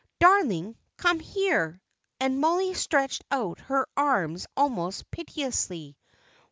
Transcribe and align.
"Darling, 0.19 0.75
come 0.97 1.19
here," 1.19 1.79
and 2.19 2.39
Mollie 2.41 2.73
stretched 2.73 3.23
out 3.29 3.59
her 3.59 3.85
arms 3.95 4.47
almost 4.57 5.11
piteously. 5.11 5.95